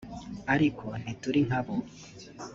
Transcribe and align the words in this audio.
ariko 0.53 0.85
ntituri 1.01 1.39
nka 1.47 1.59
bo 1.65 1.73